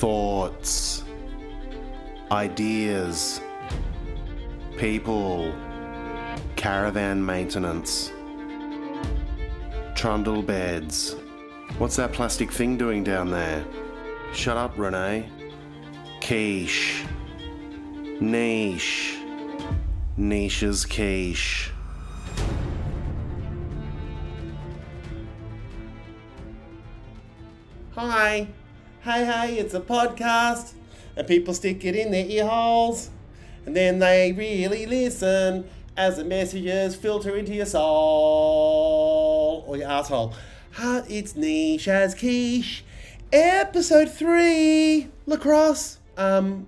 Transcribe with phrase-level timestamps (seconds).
[0.00, 1.04] thoughts,
[2.32, 3.42] ideas,
[4.78, 5.52] people,
[6.56, 8.10] caravan maintenance,
[9.94, 11.16] trundle beds.
[11.76, 13.62] What's that plastic thing doing down there?
[14.32, 15.28] Shut up, Renee.
[16.22, 17.04] Quiche.
[18.22, 19.18] Niche.
[20.16, 21.72] Niche's quiche.
[27.94, 28.48] Hi.
[29.02, 30.74] Hey, hey, it's a podcast.
[31.16, 33.08] And people stick it in their ear holes.
[33.64, 40.34] And then they really listen as the messages filter into your soul or your asshole.
[40.78, 42.84] It's niche as quiche.
[43.32, 45.96] Episode three, lacrosse.
[46.18, 46.66] Um,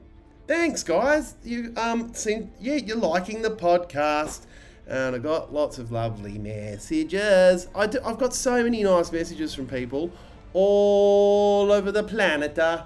[0.48, 1.34] thanks, guys.
[1.44, 4.46] You um, seem yeah, you're liking the podcast,
[4.86, 7.68] and I got lots of lovely messages.
[7.74, 10.10] I do, I've got so many nice messages from people
[10.54, 12.58] all over the planet.
[12.58, 12.84] Uh,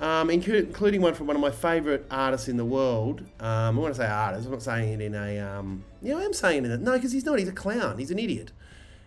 [0.00, 3.20] um, including one from one of my favourite artists in the world.
[3.40, 4.46] Um, I want to say artist.
[4.46, 5.38] I'm not saying it in a.
[5.38, 6.80] Um, yeah, I am saying it.
[6.80, 7.38] No, because he's not.
[7.38, 7.98] He's a clown.
[7.98, 8.52] He's an idiot.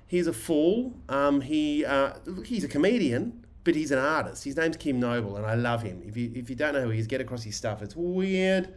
[0.08, 0.94] He's a fool.
[1.09, 2.14] Um, he uh,
[2.45, 4.45] he's a comedian, but he's an artist.
[4.45, 6.02] His name's Kim Noble, and I love him.
[6.06, 7.81] If you if you don't know who he is, get across his stuff.
[7.81, 8.73] It's weird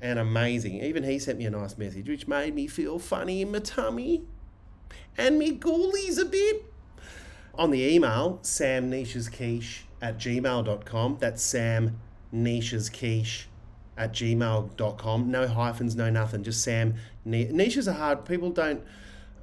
[0.00, 0.82] and amazing.
[0.82, 4.22] Even he sent me a nice message, which made me feel funny in my tummy
[5.18, 6.64] and me ghoulies a bit.
[7.60, 11.18] On the email, Sam Niche's Quiche at gmail.com.
[11.20, 12.00] That's Sam
[12.32, 13.48] Niche's Quiche
[13.98, 15.30] at gmail.com.
[15.30, 16.94] No hyphens, no nothing, just Sam.
[17.26, 18.24] Niches are hard.
[18.24, 18.82] People don't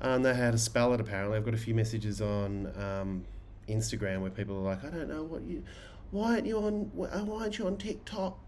[0.02, 1.38] uh, know how to spell it, apparently.
[1.38, 3.24] I've got a few messages on um,
[3.70, 5.64] Instagram where people are like, I don't know what you,
[6.10, 7.10] why aren't you on, why
[7.44, 8.40] aren't you on TikTok?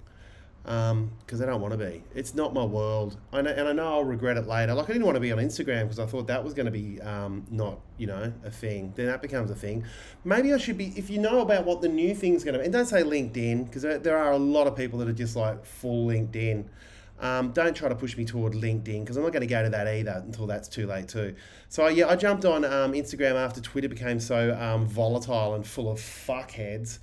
[0.63, 2.03] Because um, I don't want to be.
[2.13, 4.73] It's not my world, I know, and I know I'll regret it later.
[4.73, 6.71] Like I didn't want to be on Instagram because I thought that was going to
[6.71, 8.93] be um, not, you know, a thing.
[8.95, 9.85] Then that becomes a thing.
[10.23, 10.93] Maybe I should be.
[10.95, 13.65] If you know about what the new thing's going to be, and don't say LinkedIn
[13.65, 16.65] because there are a lot of people that are just like full LinkedIn.
[17.21, 19.69] Um, don't try to push me toward LinkedIn because I'm not going to go to
[19.71, 21.35] that either until that's too late too.
[21.67, 25.91] So yeah, I jumped on um, Instagram after Twitter became so um, volatile and full
[25.91, 26.99] of fuckheads.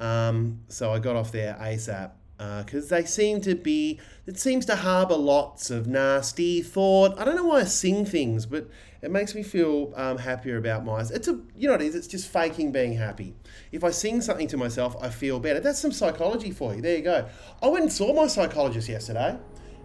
[0.00, 4.66] Um, so I got off there ASAP because uh, they seem to be it seems
[4.66, 7.18] to harbour lots of nasty thought.
[7.18, 8.68] I don't know why i sing things but
[9.02, 11.94] it makes me feel um, happier about my it's a you know what it is
[11.94, 13.34] it's just faking being happy.
[13.70, 15.60] If i sing something to myself i feel better.
[15.60, 16.80] That's some psychology for you.
[16.80, 17.28] There you go.
[17.62, 19.38] I went and saw my psychologist yesterday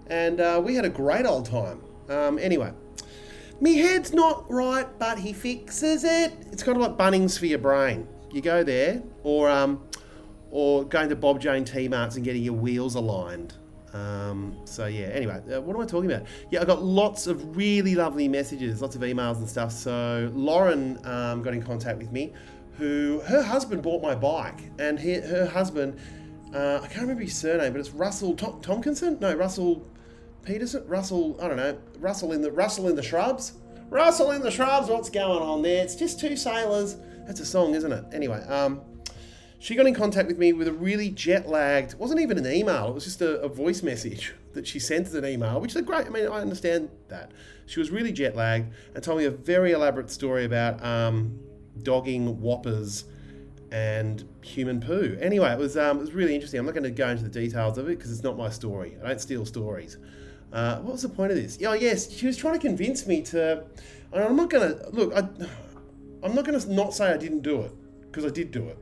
[0.07, 1.81] and uh, we had a great old time.
[2.09, 2.73] Um, anyway
[3.61, 6.33] me head's not right but he fixes it.
[6.51, 8.07] It's kind of like bunnings for your brain.
[8.31, 9.83] You go there or um,
[10.51, 13.53] or going to Bob Jane T Marts and getting your wheels aligned.
[13.93, 15.07] Um, so yeah.
[15.07, 16.27] Anyway, uh, what am I talking about?
[16.51, 19.71] Yeah, I got lots of really lovely messages, lots of emails and stuff.
[19.71, 22.33] So Lauren um, got in contact with me,
[22.77, 25.99] who her husband bought my bike, and he, her husband,
[26.53, 29.19] uh, I can't remember his surname, but it's Russell Tom- Tomkinson.
[29.19, 29.87] No, Russell
[30.43, 30.83] Peterson.
[30.87, 31.37] Russell.
[31.41, 31.77] I don't know.
[31.99, 33.53] Russell in the Russell in the shrubs.
[33.89, 34.87] Russell in the shrubs.
[34.87, 35.83] What's going on there?
[35.83, 36.97] It's just two sailors.
[37.25, 38.05] That's a song, isn't it?
[38.11, 38.81] Anyway, um,
[39.59, 42.87] she got in contact with me with a really jet lagged, wasn't even an email,
[42.87, 45.81] it was just a, a, voice message that she sent as an email, which is
[45.81, 46.07] great.
[46.07, 47.31] I mean, I understand that.
[47.65, 51.37] She was really jet lagged and told me a very elaborate story about um,
[51.83, 53.03] dogging whoppers
[53.71, 55.17] and human poo.
[55.19, 56.59] Anyway, it was, um, it was really interesting.
[56.59, 58.97] I'm not going to go into the details of it because it's not my story.
[59.03, 59.97] I don't steal stories.
[60.53, 61.59] Uh, what was the point of this?
[61.63, 63.65] Oh, yes, she was trying to convince me to.
[64.13, 64.89] I'm not going to.
[64.89, 65.19] Look, I,
[66.23, 67.71] I'm not going to not say I didn't do it
[68.09, 68.79] because I did do it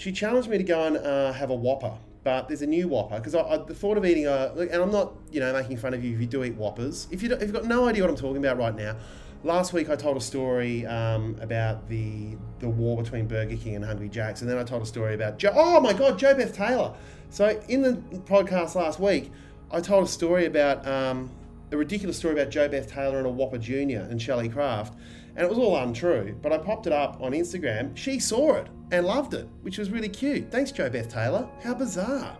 [0.00, 1.92] she challenged me to go and uh, have a Whopper.
[2.24, 4.90] But there's a new Whopper because I, I, the thought of eating a and I'm
[4.90, 7.06] not you know making fun of you if you do eat Whoppers.
[7.10, 8.96] If you if you've got no idea what I'm talking about right now,
[9.42, 13.84] last week I told a story um, about the the war between Burger King and
[13.84, 15.52] Hungry Jack's, and then I told a story about Joe.
[15.54, 16.94] Oh my God, JoBeth Taylor.
[17.30, 19.30] So in the podcast last week,
[19.70, 21.30] I told a story about um,
[21.72, 24.94] a ridiculous story about JoBeth Taylor and a Whopper Junior and Shelley Craft
[25.36, 26.36] and it was all untrue.
[26.42, 27.96] But I popped it up on Instagram.
[27.96, 30.50] She saw it and loved it, which was really cute.
[30.50, 31.48] Thanks, JoBeth Taylor.
[31.62, 32.36] How bizarre.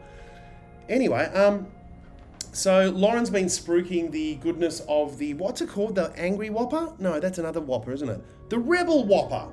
[0.89, 1.67] Anyway, um,
[2.53, 5.95] so Lauren's been spruiking the goodness of the what's it called?
[5.95, 6.93] The Angry Whopper?
[6.99, 8.51] No, that's another Whopper, isn't it?
[8.51, 9.49] The Rebel Whopper.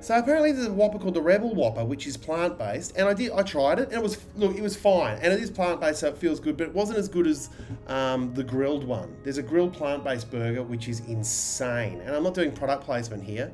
[0.00, 3.14] So apparently there's a Whopper called the Rebel Whopper, which is plant based, and I
[3.14, 5.80] did I tried it, and it was look it was fine, and it is plant
[5.80, 7.50] based, so it feels good, but it wasn't as good as
[7.86, 9.16] um, the grilled one.
[9.22, 13.22] There's a grilled plant based burger which is insane, and I'm not doing product placement
[13.22, 13.52] here,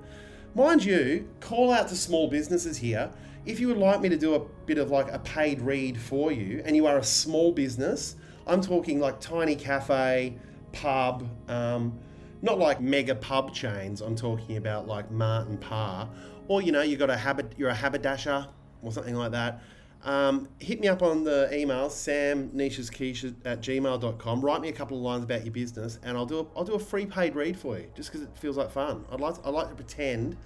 [0.54, 1.28] mind you.
[1.40, 3.10] Call out to small businesses here.
[3.46, 6.32] If you would like me to do a bit of like a paid read for
[6.32, 8.16] you, and you are a small business,
[8.46, 10.36] I'm talking like tiny cafe,
[10.72, 11.28] pub.
[11.48, 11.98] Um,
[12.40, 14.00] not like mega pub chains.
[14.00, 16.08] I'm talking about like Martin Parr
[16.48, 18.48] or you know, you've got a habit, you're a haberdasher
[18.82, 19.62] or something like that.
[20.04, 24.40] Um, hit me up on the email, samnishesquiche at gmail.com.
[24.40, 26.74] Write me a couple of lines about your business, and I'll do a, I'll do
[26.74, 29.04] a free paid read for you, just because it feels like fun.
[29.10, 30.36] I'd like, to, I'd like to pretend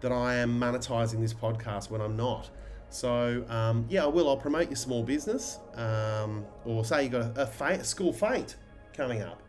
[0.00, 2.50] that I am monetizing this podcast when I'm not.
[2.90, 4.28] So, um, yeah, I will.
[4.28, 8.12] I'll promote your small business, um, or say you got a, a, fate, a school
[8.12, 8.56] fete
[8.94, 9.42] coming up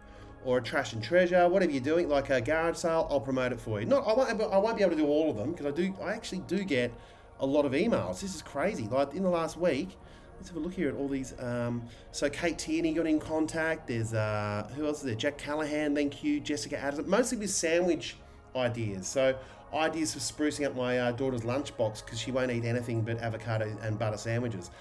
[0.46, 3.60] or a trash and treasure, whatever you're doing, like a garage sale, I'll promote it
[3.60, 3.86] for you.
[3.86, 5.94] Not, I won't, I won't be able to do all of them because I do,
[6.02, 6.94] I actually do get
[7.39, 8.21] a lot of emails.
[8.21, 8.88] This is crazy.
[8.88, 9.97] Like in the last week,
[10.38, 11.33] let's have a look here at all these.
[11.39, 13.88] Um, so Kate Tierney got in contact.
[13.88, 15.15] There's uh, who else is there?
[15.15, 16.39] Jack Callahan, thank you.
[16.39, 17.09] Jessica Addison.
[17.09, 18.18] Mostly with sandwich
[18.56, 19.07] ideas.
[19.07, 19.36] So
[19.74, 23.77] ideas for sprucing up my uh, daughter's lunchbox because she won't eat anything but avocado
[23.81, 24.71] and butter sandwiches.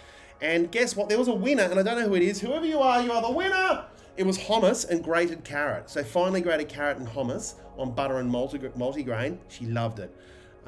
[0.41, 1.09] And guess what?
[1.09, 2.41] There was a winner, and I don't know who it is.
[2.41, 3.85] Whoever you are, you are the winner.
[4.17, 5.91] It was hummus and grated carrot.
[5.91, 9.39] So finely grated carrot and hummus on butter and multi- multigrain.
[9.49, 10.15] She loved it.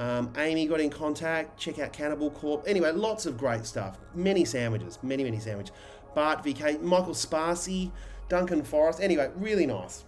[0.01, 1.61] Um, Amy got in contact.
[1.61, 2.65] Check out Cannibal Corp.
[2.67, 3.99] Anyway, lots of great stuff.
[4.15, 4.99] Many sandwiches.
[5.03, 5.75] Many, many sandwiches.
[6.15, 7.93] Bart VK, Michael Sparcy,
[8.31, 9.03] Duncan Forrest.
[9.03, 10.05] Anyway, really nice.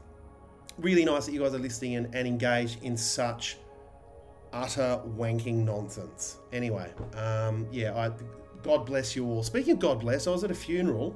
[0.79, 3.59] Really nice that you guys are listening and, and engaged in such
[4.55, 6.39] utter wanking nonsense.
[6.55, 8.13] Anyway, um, yeah, I,
[8.63, 9.43] God bless you all.
[9.43, 11.15] Speaking of God bless, I was at a funeral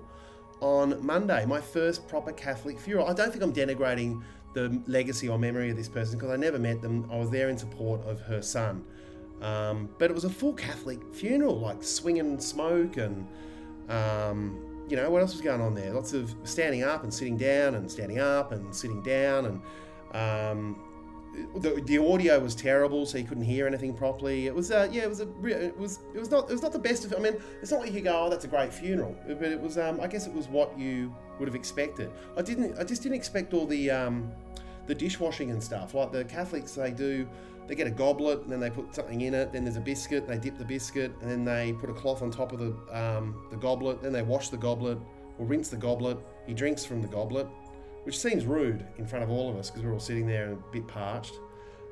[0.61, 3.08] on Monday, my first proper Catholic funeral.
[3.08, 4.23] I don't think I'm denigrating
[4.56, 7.06] the legacy or memory of this person because I never met them.
[7.12, 8.82] I was there in support of her son.
[9.43, 13.29] Um, but it was a full Catholic funeral, like swinging smoke and,
[13.91, 14.58] um,
[14.88, 15.93] you know, what else was going on there?
[15.93, 19.61] Lots of standing up and sitting down and standing up and sitting down and
[20.14, 20.82] um,
[21.56, 24.47] the, the audio was terrible, so you couldn't hear anything properly.
[24.47, 26.73] It was, uh, yeah, it was a, it was, it was not, it was not
[26.73, 27.15] the best of.
[27.15, 29.79] I mean, it's not like you go, oh, that's a great funeral, but it was,
[29.79, 32.11] um, I guess it was what you would have expected.
[32.37, 34.33] I didn't, I just didn't expect all the, um,
[34.87, 35.94] the dishwashing and stuff.
[35.94, 37.29] Like the Catholics, they do,
[37.67, 39.53] they get a goblet and then they put something in it.
[39.53, 42.31] Then there's a biscuit, they dip the biscuit, and then they put a cloth on
[42.31, 44.03] top of the, um, the goblet.
[44.03, 44.99] Then they wash the goblet
[45.38, 46.19] or rinse the goblet.
[46.47, 47.49] He drinks from the goblet
[48.06, 50.53] which seems rude in front of all of us because we're all sitting there and
[50.53, 51.41] a bit parched.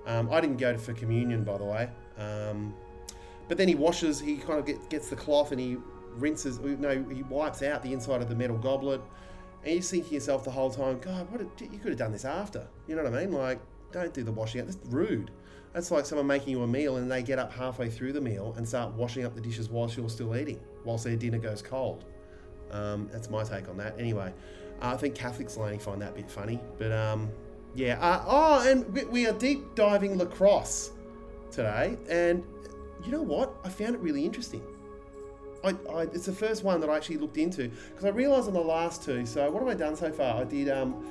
[0.06, 1.90] Um, I didn't go for communion, by the way.
[2.16, 2.72] Um,
[3.48, 5.76] but then he washes, he kind of get, gets the cloth and he
[6.16, 9.00] rinses, no, he wipes out the inside of the metal goblet.
[9.64, 12.12] And you're thinking to yourself the whole time, God, what a, you could have done
[12.12, 12.64] this after.
[12.86, 13.32] You know what I mean?
[13.32, 13.58] Like,
[13.90, 14.68] don't do the washing out.
[14.68, 15.32] That's rude.
[15.72, 18.54] That's like someone making you a meal and they get up halfway through the meal
[18.56, 22.04] and start washing up the dishes whilst you're still eating, whilst their dinner goes cold.
[22.70, 23.98] Um, that's my take on that.
[23.98, 24.32] Anyway,
[24.84, 27.30] uh, I think Catholics only find that a bit funny, but um,
[27.74, 27.98] yeah.
[28.00, 30.90] Uh, oh, and we, we are deep diving lacrosse
[31.50, 32.44] today, and
[33.04, 33.54] you know what?
[33.64, 34.62] I found it really interesting.
[35.62, 38.52] I, I, it's the first one that I actually looked into because I realised on
[38.52, 39.24] the last two.
[39.24, 40.42] So what have I done so far?
[40.42, 41.02] I did um,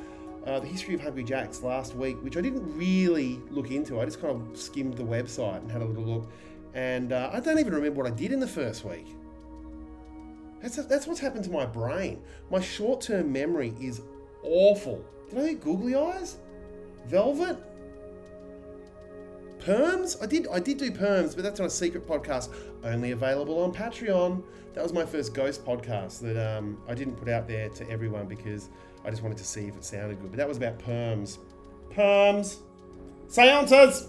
[0.46, 4.00] uh, the history of Hungry Jacks last week, which I didn't really look into.
[4.00, 6.30] I just kind of skimmed the website and had a little look,
[6.75, 9.08] and uh, I don't even remember what I did in the first week.
[10.63, 12.24] That's, that's what's happened to my brain.
[12.50, 14.01] My short term memory is
[14.44, 15.04] awful.
[15.30, 16.38] Did I do googly eyes?
[17.06, 17.57] Velvet?
[19.60, 20.21] Perms?
[20.24, 22.50] I did I did do perms, but that's on a secret podcast,
[22.83, 24.42] only available on Patreon.
[24.74, 28.25] That was my first ghost podcast that um, I didn't put out there to everyone
[28.25, 28.69] because
[29.04, 30.31] I just wanted to see if it sounded good.
[30.31, 31.39] But that was about perms.
[31.92, 32.57] Perms.
[33.27, 34.07] Seances!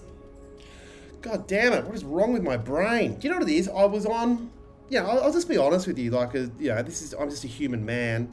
[1.21, 3.15] God damn it, what is wrong with my brain?
[3.15, 3.69] Do you know what it is?
[3.69, 4.51] I was on
[4.95, 6.13] yeah, I'll, I'll, just be honest with you.
[6.13, 8.33] Like, uh, you know, this is I'm just a human man,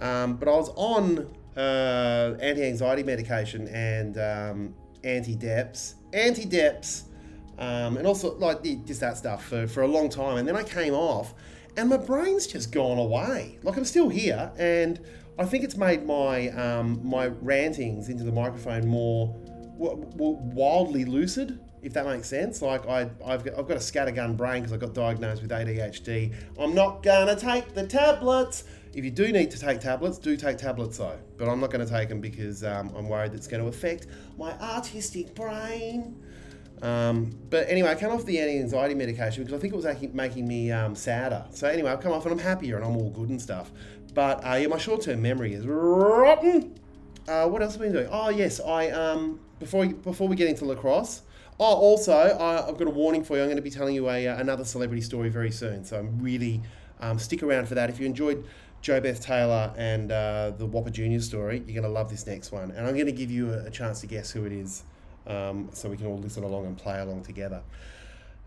[0.00, 1.26] um, but I was on
[1.56, 7.04] uh, anti-anxiety medication and um, anti-deps, anti-deps,
[7.58, 10.36] um, and also like just that stuff for, for a long time.
[10.36, 11.32] And then I came off,
[11.78, 13.58] and my brain's just gone away.
[13.62, 15.00] Like I'm still here, and
[15.38, 19.28] I think it's made my um, my rantings into the microphone more
[19.78, 22.62] w- w- wildly lucid if that makes sense.
[22.62, 26.34] Like I, I've got, I've got a scattergun brain because I got diagnosed with ADHD.
[26.58, 28.64] I'm not gonna take the tablets.
[28.94, 31.18] If you do need to take tablets, do take tablets though.
[31.36, 34.06] But I'm not going to take them because um, I'm worried it's going to affect
[34.38, 36.22] my artistic brain.
[36.80, 40.46] Um, but anyway, I came off the anti-anxiety medication because I think it was making
[40.46, 41.44] me um, sadder.
[41.50, 43.72] So anyway, I've come off and I'm happier and I'm all good and stuff.
[44.12, 46.78] But uh, yeah, my short-term memory is rotten.
[47.26, 48.08] Uh, what else have I been doing?
[48.10, 51.22] Oh yes, I um, before before we get into lacrosse,
[51.60, 53.42] Oh, also, I, have got a warning for you.
[53.42, 55.84] I'm going to be telling you a, uh, another celebrity story very soon.
[55.84, 56.60] So I'm really
[57.00, 57.88] um, stick around for that.
[57.88, 58.44] If you enjoyed
[58.82, 62.72] JoBeth Taylor and uh, the Whopper Junior story, you're going to love this next one.
[62.72, 64.82] And I'm going to give you a, a chance to guess who it is,
[65.26, 67.62] um, so we can all listen along and play along together.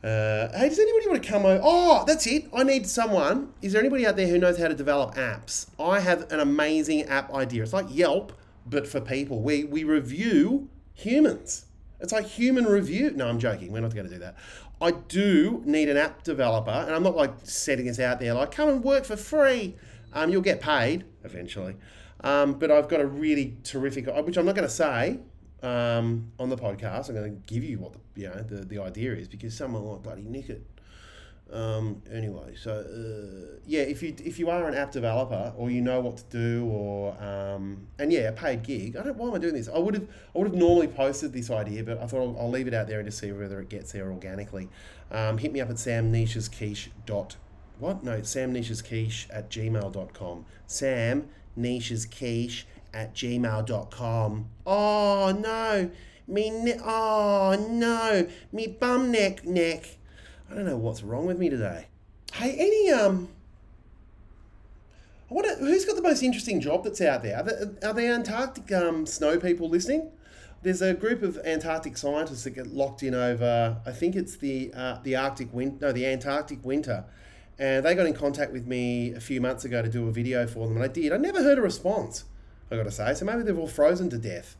[0.03, 1.61] Uh, hey, does anybody want to come over?
[1.63, 2.49] Oh, that's it.
[2.53, 3.53] I need someone.
[3.61, 5.67] Is there anybody out there who knows how to develop apps?
[5.79, 7.63] I have an amazing app idea.
[7.63, 8.33] It's like Yelp,
[8.65, 9.41] but for people.
[9.41, 11.66] We we review humans.
[11.99, 13.11] It's like human review.
[13.11, 13.71] No, I'm joking.
[13.71, 14.35] We're not going to do that.
[14.79, 18.51] I do need an app developer, and I'm not like setting this out there like
[18.51, 19.75] come and work for free.
[20.13, 21.75] Um, you'll get paid eventually,
[22.21, 25.19] um, but I've got a really terrific, which I'm not going to say
[25.63, 27.09] um, on the podcast.
[27.09, 29.83] I'm going to give you what the you know the, the idea is because someone
[29.83, 30.63] will bloody nick it.
[31.51, 35.81] Um, anyway, so uh, yeah, if you if you are an app developer or you
[35.81, 38.97] know what to do or um, and yeah, a paid gig.
[38.97, 39.15] I don't.
[39.17, 39.69] Why am I doing this?
[39.73, 42.49] I would have I would have normally posted this idea, but I thought I'll, I'll
[42.49, 44.67] leave it out there and just see whether it gets there organically.
[45.09, 47.37] Um, hit me up at samnichesquiche dot
[47.79, 50.45] what no samnichesquiche at gmail.com.
[50.65, 52.63] Sam nichesquiche
[52.93, 54.49] at gmail.com.
[54.65, 55.91] Oh no,
[56.27, 59.97] me ne- oh no, me bum neck neck.
[60.49, 61.87] I don't know what's wrong with me today.
[62.33, 63.29] Hey, any um,
[65.29, 67.37] I wonder who's got the most interesting job that's out there.
[67.37, 70.09] Are the, are there Antarctic um, snow people listening?
[70.63, 73.77] There's a group of Antarctic scientists that get locked in over.
[73.85, 77.03] I think it's the uh, the Arctic winter, no, the Antarctic winter,
[77.59, 80.47] and they got in contact with me a few months ago to do a video
[80.47, 81.11] for them, and I did.
[81.11, 82.23] I never heard a response.
[82.71, 84.55] I got to say, so maybe they've all frozen to death.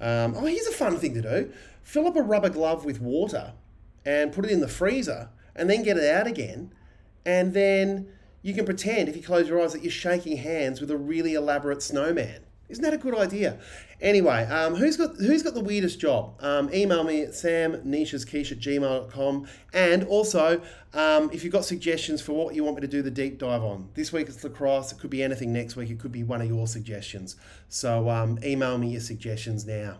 [0.00, 3.54] Um, oh, here's a fun thing to do: fill up a rubber glove with water
[4.04, 6.72] and put it in the freezer and then get it out again.
[7.24, 8.08] And then
[8.42, 11.34] you can pretend, if you close your eyes, that you're shaking hands with a really
[11.34, 12.40] elaborate snowman.
[12.68, 13.58] Isn't that a good idea?
[14.00, 16.42] Anyway, um, who's got who's got the weirdest job?
[16.42, 19.46] Um, email me at samnichesquiche at gmail.com.
[19.74, 20.62] And also,
[20.94, 23.62] um, if you've got suggestions for what you want me to do the deep dive
[23.62, 23.90] on.
[23.92, 24.90] This week it's lacrosse.
[24.90, 25.90] It could be anything next week.
[25.90, 27.36] It could be one of your suggestions.
[27.68, 29.98] So um, email me your suggestions now.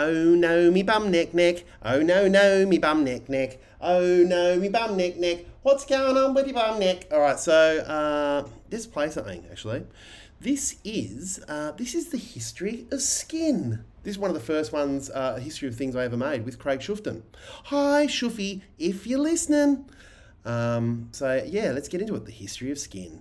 [0.00, 1.64] Oh no, me bum neck neck.
[1.82, 3.58] Oh no, no, me bum neck neck.
[3.80, 5.44] Oh no, me bum neck neck.
[5.62, 7.08] What's going on with your bum neck?
[7.10, 9.84] All right, so uh, let's play something actually.
[10.38, 13.84] This is uh, this is the history of skin.
[14.04, 16.60] This is one of the first ones, uh, history of things I ever made with
[16.60, 17.22] Craig Shufton.
[17.64, 19.84] Hi, Shuffy, if you're listening.
[20.44, 22.24] Um, so yeah, let's get into it.
[22.24, 23.20] The history of skin.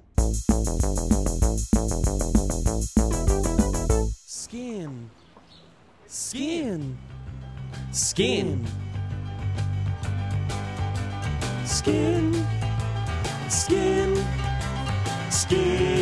[4.28, 5.10] Skin.
[6.20, 6.98] Skin.
[7.92, 8.66] Skin.
[11.64, 12.34] Skin.
[13.50, 14.26] Skin.
[15.30, 16.02] Skin.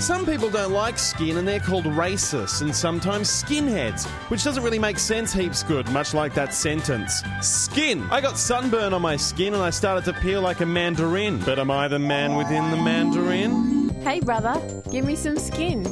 [0.00, 4.78] Some people don't like skin and they're called racists and sometimes skinheads, which doesn't really
[4.78, 7.22] make sense heaps good, much like that sentence.
[7.42, 8.08] Skin.
[8.10, 11.40] I got sunburn on my skin and I started to peel like a mandarin.
[11.44, 13.90] But am I the man within the mandarin?
[14.00, 14.58] Hey, brother,
[14.90, 15.84] give me some skin.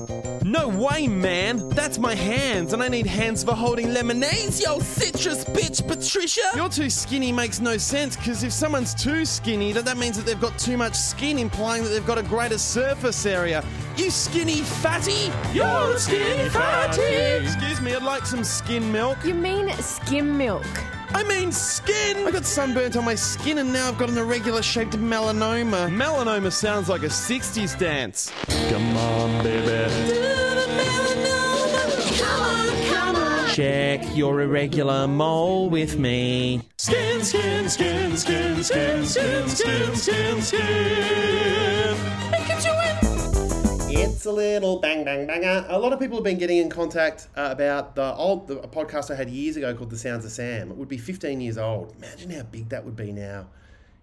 [0.55, 1.69] No way, man!
[1.71, 6.49] That's my hands, and I need hands for holding lemonades, yo citrus bitch, Patricia!
[6.55, 10.27] You're too skinny makes no sense, because if someone's too skinny, then that means that
[10.27, 13.65] they've got too much skin, implying that they've got a greater surface area.
[13.97, 15.33] You skinny fatty!
[15.53, 17.03] You're a skinny fatty!
[17.03, 19.25] Excuse me, I'd like some skin milk.
[19.25, 20.65] You mean skim milk?
[21.15, 22.29] I mean skin!
[22.29, 25.89] I got sunburnt on my skin and now I've got an irregular shaped melanoma.
[25.89, 28.33] Melanoma sounds like a 60s dance.
[28.69, 30.04] Come on, baby.
[33.55, 36.61] Check your irregular mole with me.
[36.77, 41.97] Skin, skin, skin, skin, skin, skin, skin, skin, skin.
[43.97, 45.67] It's a little bang bang banger.
[45.69, 48.67] A lot of people have been getting in contact uh, about the old the, a
[48.67, 50.73] podcast I had years ago called The Sounds of Sam.
[50.73, 51.95] It would be 15 years old.
[51.99, 53.47] Imagine how big that would be now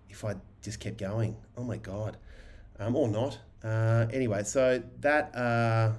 [0.10, 1.36] if I just kept going.
[1.58, 2.16] Oh my god,
[2.80, 3.38] um, or not.
[3.66, 5.92] Uh, anyway, so that uh,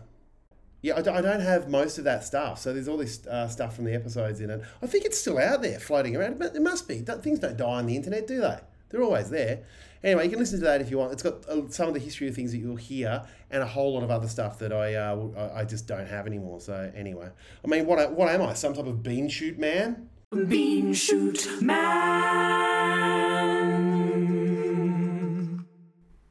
[0.83, 2.59] yeah, I don't, I don't have most of that stuff.
[2.59, 4.61] So there's all this uh, stuff from the episodes in it.
[4.83, 6.99] I think it's still out there floating around, but it must be.
[6.99, 8.59] Things don't die on the internet, do they?
[8.91, 9.61] They're always there.
[10.03, 11.13] Anyway, you can listen to that if you want.
[11.13, 13.95] It's got uh, some of the history of things that you'll hear, and a whole
[13.95, 16.61] lot of other stuff that I uh, I just don't have anymore.
[16.61, 17.29] So anyway,
[17.65, 18.55] I mean, what what am I?
[18.55, 20.09] Some type of bean shoot man?
[20.49, 22.83] Bean shoot man.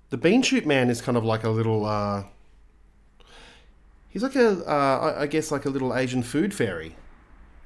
[0.09, 1.85] The bean shoot man is kind of like a little.
[1.85, 2.25] Uh,
[4.11, 6.95] he's like a, uh, I guess, like a little Asian food fairy.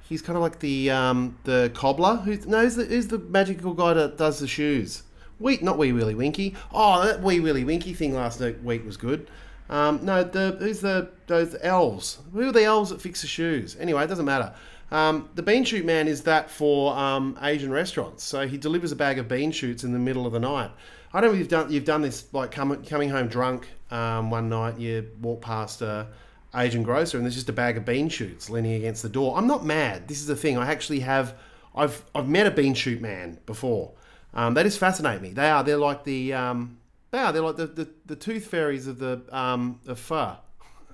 [0.08, 2.18] He's kind of like the um, the cobbler.
[2.18, 5.04] Who no, who's the, the magical guy that does the shoes?
[5.40, 6.56] Wheat, not Wee Willie Winky.
[6.72, 9.30] Oh, that Wee Willie Winky thing last week was good.
[9.70, 12.20] Um, no, the who's the those elves?
[12.34, 13.76] Who are the elves that fix the shoes?
[13.80, 14.54] Anyway, it doesn't matter.
[14.92, 18.24] Um, the bean shoot man is that for um, Asian restaurants.
[18.24, 20.70] So he delivers a bag of bean shoots in the middle of the night.
[21.14, 24.30] I don't know if you've done you've done this like coming coming home drunk um,
[24.30, 24.78] one night.
[24.78, 26.08] You walk past a
[26.56, 29.38] Asian grocer and there's just a bag of bean shoots leaning against the door.
[29.38, 30.08] I'm not mad.
[30.08, 30.58] This is the thing.
[30.58, 31.36] I actually have.
[31.76, 33.92] I've I've met a bean shoot man before.
[34.34, 35.32] Um, they just fascinate me.
[35.32, 35.64] They are.
[35.64, 36.34] They're like the.
[36.34, 36.78] Um,
[37.12, 37.32] they are.
[37.32, 40.38] They're like the, the, the tooth fairies of the um, of fur.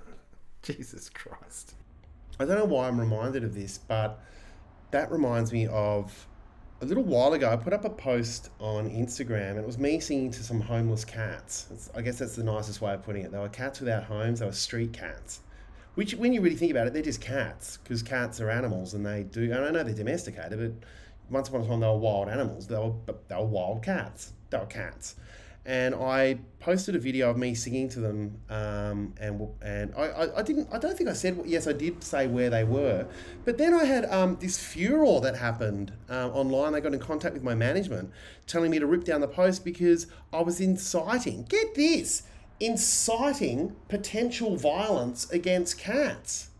[0.62, 1.74] Jesus Christ.
[2.40, 4.20] I don't know why I'm reminded of this, but
[4.90, 6.26] that reminds me of
[6.80, 7.50] a little while ago.
[7.50, 11.04] I put up a post on Instagram, and it was me singing to some homeless
[11.04, 11.66] cats.
[11.70, 13.30] It's, I guess that's the nicest way of putting it.
[13.30, 14.40] They were cats without homes.
[14.40, 15.40] They were street cats.
[15.94, 19.04] Which, when you really think about it, they're just cats because cats are animals, and
[19.04, 19.52] they do.
[19.52, 20.88] And I know they're domesticated, but
[21.30, 22.66] once upon a time they were wild animals.
[22.66, 22.94] They were
[23.28, 24.32] they were wild cats.
[24.50, 25.16] They were cats
[25.64, 30.38] and I posted a video of me singing to them, um, and and I, I,
[30.40, 33.06] I, didn't I don't think I said yes I did say where they were,
[33.44, 36.72] but then I had um, this furor that happened uh, online.
[36.72, 38.10] They got in contact with my management,
[38.46, 41.44] telling me to rip down the post because I was inciting.
[41.44, 42.24] Get this,
[42.62, 46.50] inciting potential violence against cats.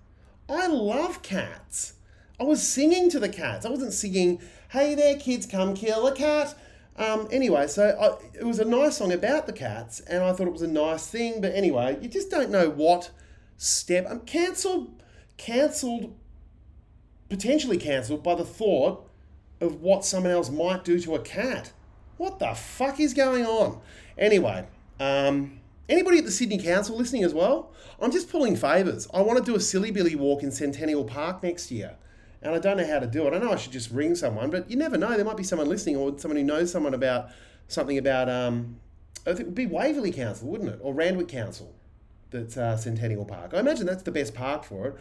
[0.48, 1.94] I love cats.
[2.40, 3.64] I was singing to the cats.
[3.64, 4.40] I wasn't singing,
[4.70, 6.54] "Hey there, kids, come kill a cat."
[6.96, 10.48] Um, anyway, so I, it was a nice song about the cats, and I thought
[10.48, 11.40] it was a nice thing.
[11.40, 13.10] But anyway, you just don't know what
[13.56, 14.06] step.
[14.06, 15.02] I'm um, cancelled,
[15.36, 16.14] cancelled,
[17.28, 19.08] potentially cancelled by the thought
[19.60, 21.72] of what someone else might do to a cat.
[22.16, 23.80] What the fuck is going on?
[24.18, 24.66] Anyway,
[25.00, 27.72] um, anybody at the Sydney Council listening as well?
[28.00, 29.08] I'm just pulling favours.
[29.12, 31.96] I want to do a silly billy walk in Centennial Park next year
[32.42, 33.34] and I don't know how to do it.
[33.34, 35.14] I know I should just ring someone, but you never know.
[35.14, 37.30] There might be someone listening or someone who knows someone about
[37.68, 38.28] something about.
[38.28, 38.80] Um,
[39.24, 41.72] I think it would be Waverley Council, wouldn't it, or Randwick Council?
[42.30, 43.54] That's uh, Centennial Park.
[43.54, 44.96] I imagine that's the best park for it,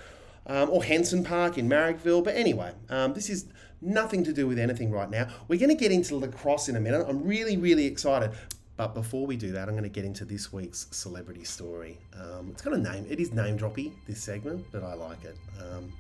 [0.46, 2.24] um, or Henson Park in Marrickville.
[2.24, 3.48] But anyway, um, this is
[3.82, 5.28] nothing to do with anything right now.
[5.48, 7.04] We're going to get into lacrosse in a minute.
[7.08, 8.32] I'm really, really excited.
[8.78, 12.00] But before we do that, I'm going to get into this week's celebrity story.
[12.20, 13.06] Um, it's got a name.
[13.10, 15.38] It is name droppy this segment, but I like it.
[15.60, 15.92] Um,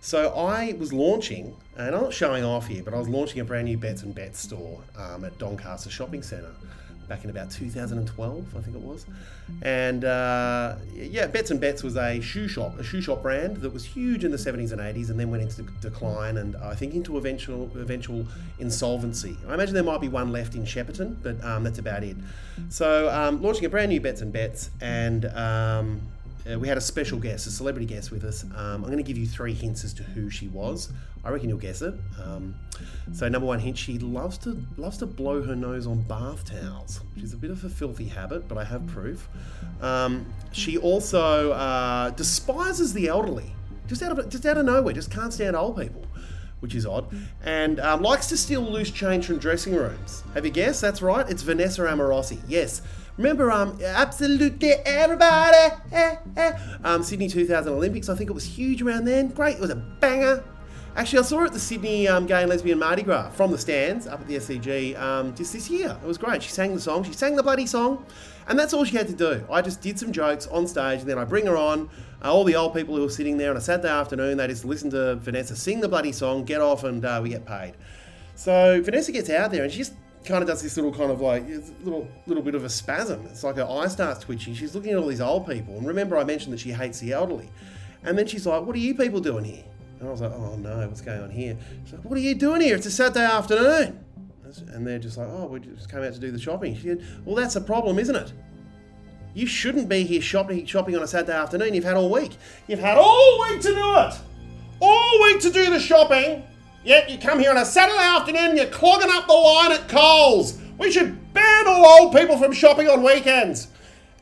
[0.00, 3.44] so I was launching, and I'm not showing off here, but I was launching a
[3.44, 6.54] brand new Betts and Betts store um, at Doncaster Shopping Centre
[7.08, 9.06] back in about 2012, I think it was.
[9.62, 13.72] And uh, yeah, Betts and Betts was a shoe shop, a shoe shop brand that
[13.72, 16.94] was huge in the 70s and 80s, and then went into decline, and I think
[16.94, 18.26] into eventual eventual
[18.58, 19.36] insolvency.
[19.48, 22.16] I imagine there might be one left in Shepparton, but um, that's about it.
[22.68, 26.00] So um, launching a brand new Betts and Betts, and um,
[26.50, 28.44] uh, we had a special guest, a celebrity guest with us.
[28.44, 30.92] Um, I'm going to give you three hints as to who she was.
[31.24, 31.94] I reckon you'll guess it.
[32.22, 32.54] Um,
[33.12, 37.00] so number one hint: she loves to loves to blow her nose on bath towels,
[37.14, 39.28] which is a bit of a filthy habit, but I have proof.
[39.80, 43.50] Um, she also uh, despises the elderly,
[43.86, 46.02] just out of just out of nowhere, just can't stand old people.
[46.60, 50.24] Which is odd, and um, likes to steal loose change from dressing rooms.
[50.32, 50.80] Have you guessed?
[50.80, 51.28] That's right.
[51.28, 52.40] It's Vanessa Amorosi.
[52.48, 52.80] Yes,
[53.16, 56.58] Remember, um, absolutely everybody, eh, eh.
[56.82, 58.08] Um, Sydney 2000 Olympics.
[58.08, 59.28] I think it was huge around then.
[59.28, 60.42] Great, it was a banger.
[60.96, 63.58] Actually, I saw her at the Sydney um, Gay and Lesbian Mardi Gras from the
[63.58, 65.96] stands up at the SCG um, just this year.
[66.02, 66.42] It was great.
[66.42, 67.02] She sang the song.
[67.04, 68.04] She sang the bloody song,
[68.48, 69.44] and that's all she had to do.
[69.50, 71.90] I just did some jokes on stage, and then I bring her on.
[72.22, 74.64] Uh, all the old people who were sitting there on a Saturday afternoon, they just
[74.64, 77.74] listen to Vanessa sing the bloody song, get off, and uh, we get paid.
[78.36, 81.20] So Vanessa gets out there, and she just kind of does this little kind of
[81.20, 81.44] like
[81.82, 83.24] little little bit of a spasm.
[83.26, 84.54] It's like her eye starts twitching.
[84.54, 87.12] She's looking at all these old people, and remember I mentioned that she hates the
[87.12, 87.50] elderly,
[88.02, 89.64] and then she's like, "What are you people doing here?"
[90.00, 92.34] And I was like, "Oh no, what's going on here?" She's like, "What are you
[92.34, 92.76] doing here?
[92.76, 94.00] It's a Saturday afternoon."
[94.72, 97.04] And they're just like, "Oh, we just came out to do the shopping." She said,
[97.24, 98.32] "Well, that's a problem, isn't it?"
[99.34, 101.74] You shouldn't be here shopping shopping on a Saturday afternoon.
[101.74, 102.36] You've had all week.
[102.68, 104.14] You've had all week to do it.
[104.80, 106.44] All week to do the shopping.
[106.84, 109.88] Yet you come here on a Saturday afternoon and you're clogging up the line at
[109.88, 110.58] Coles.
[110.78, 113.68] We should ban all old people from shopping on weekends.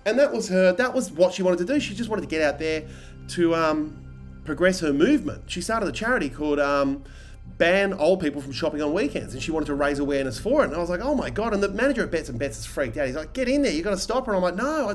[0.04, 1.80] And that was her, that was what she wanted to do.
[1.80, 2.84] She just wanted to get out there
[3.28, 3.96] to um,
[4.44, 5.42] progress her movement.
[5.46, 7.02] She started a charity called um,
[7.58, 10.66] Ban Old People from Shopping on Weekends, and she wanted to raise awareness for it.
[10.66, 11.54] And I was like, oh my God.
[11.54, 13.06] And the manager at Betts and Betts is freaked out.
[13.06, 14.34] He's like, get in there, you've got to stop her.
[14.34, 14.94] And I'm like, no, I,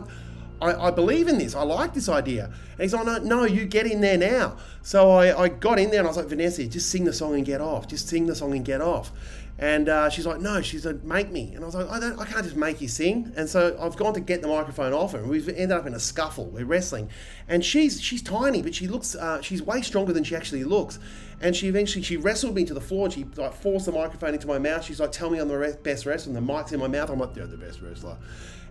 [0.62, 1.56] I, I, believe in this.
[1.56, 2.46] I like this idea.
[2.46, 4.58] And he's like, no, no, you get in there now.
[4.82, 7.36] So I, I got in there and I was like, Vanessa, just sing the song
[7.36, 7.88] and get off.
[7.88, 9.12] Just sing the song and get off.
[9.60, 11.54] And uh, she's like, no, she's like, make me.
[11.56, 13.34] And I was like, I, I can't just make you sing.
[13.36, 15.96] And so I've gone to get the microphone off her, and we've ended up in
[15.96, 16.46] a scuffle.
[16.46, 17.10] We're wrestling,
[17.48, 21.00] and she's she's tiny, but she looks uh, she's way stronger than she actually looks.
[21.42, 24.36] And she eventually she wrestled me to the floor, and she like forced the microphone
[24.36, 24.84] into my mouth.
[24.84, 26.38] She's like, tell me I'm the best wrestler.
[26.38, 27.10] And the mic's in my mouth.
[27.10, 28.18] I'm like, you're the best wrestler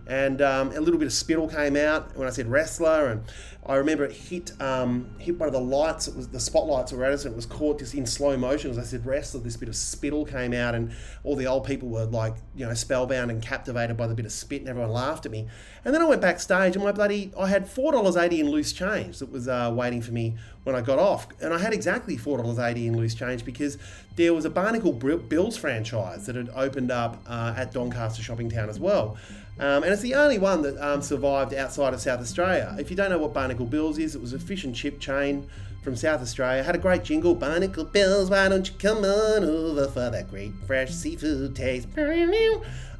[0.07, 3.23] and um, a little bit of spittle came out when I said wrestler, and
[3.65, 6.07] I remember it hit um, hit one of the lights.
[6.07, 8.71] It was the spotlights were at us, and it was caught just in slow motion.
[8.71, 10.93] As I said wrestler, this bit of spittle came out, and
[11.25, 14.31] all the old people were like you know spellbound and captivated by the bit of
[14.31, 15.47] spit, and everyone laughed at me.
[15.83, 18.71] And then I went backstage, and my bloody I had four dollars eighty in loose
[18.71, 22.15] change that was uh, waiting for me when I got off, and I had exactly
[22.15, 23.77] four dollars eighty in loose change because
[24.15, 28.69] there was a Barnacle Bills franchise that had opened up uh, at Doncaster Shopping Town
[28.69, 29.17] as well.
[29.59, 32.75] Um, and it's the only one that um, survived outside of South Australia.
[32.79, 35.47] If you don't know what Barnacle Bills is, it was a fish and chip chain
[35.83, 36.61] from South Australia.
[36.63, 40.51] Had a great jingle, Barnacle Bills, why don't you come on over for that great
[40.67, 41.87] fresh seafood taste?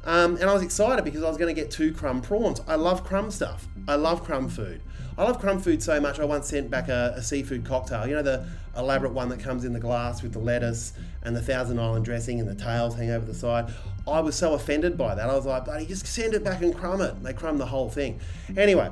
[0.04, 2.60] Um, and I was excited because I was going to get two crumb prawns.
[2.66, 3.68] I love crumb stuff.
[3.86, 4.80] I love crumb food.
[5.18, 6.20] I love crumb food so much.
[6.20, 8.06] I once sent back a, a, seafood cocktail.
[8.06, 10.92] You know the elaborate one that comes in the glass with the lettuce
[11.24, 13.72] and the Thousand Island dressing and the tails hang over the side.
[14.06, 15.28] I was so offended by that.
[15.28, 17.14] I was like, buddy, just send it back and crumb it.
[17.14, 18.20] And they crumb the whole thing.
[18.56, 18.90] Anyway,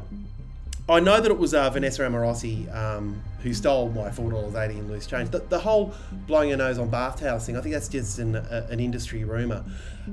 [0.89, 4.79] I know that it was uh, Vanessa Amorosi um, who stole my four dollars eighty
[4.81, 5.31] in loose change.
[5.31, 5.95] The, the, whole
[6.27, 7.57] blowing your nose on bath towels thing.
[7.57, 9.65] I think that's just an, a, an industry rumor.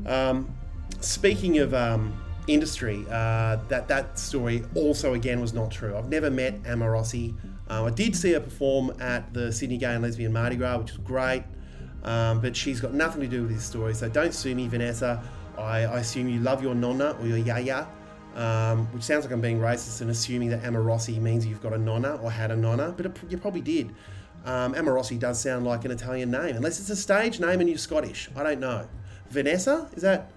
[0.06, 0.54] Um,
[1.00, 2.14] speaking of um,
[2.48, 5.96] industry, uh, that that story also again was not true.
[5.96, 7.36] I've never met Amorosi.
[7.70, 10.92] Um, I did see her perform at the Sydney Gay and Lesbian Mardi Gras, which
[10.92, 11.44] was great.
[12.04, 13.94] Um, but she's got nothing to do with this story.
[13.94, 15.24] So don't sue me, Vanessa.
[15.58, 17.88] I, I assume you love your nonna or your yaya,
[18.36, 21.78] um, which sounds like I'm being racist and assuming that Amorosi means you've got a
[21.78, 23.94] nonna or had a nonna, but it, you probably did.
[24.46, 28.30] Um, does sound like an Italian name, unless it's a stage name and you're Scottish.
[28.36, 28.88] I don't know.
[29.30, 29.90] Vanessa?
[29.94, 30.32] Is that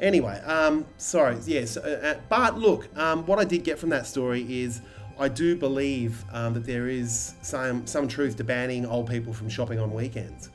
[0.00, 1.76] Anyway, um, sorry, yes.
[1.76, 4.82] Uh, uh, but look, um, what I did get from that story is
[5.18, 9.48] I do believe um, that there is some, some truth to banning old people from
[9.48, 10.50] shopping on weekends.